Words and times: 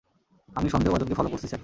আমি 0.49 0.69
সন্দেহভাজনকে 0.69 1.13
ফলো 1.13 1.29
করছি, 1.29 1.47
স্যার। 1.47 1.59